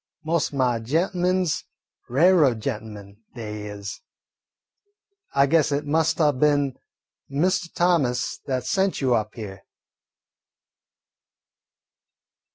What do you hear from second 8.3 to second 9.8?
that sent you up here."